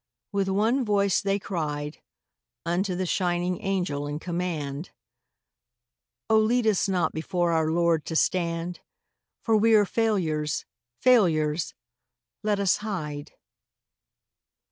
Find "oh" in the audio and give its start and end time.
6.27-6.39